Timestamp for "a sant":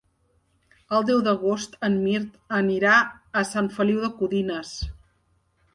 3.43-3.73